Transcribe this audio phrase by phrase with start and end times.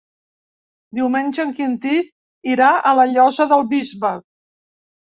[0.99, 1.93] Diumenge en Quintí
[2.55, 4.17] irà a la Llosa del Bisbe.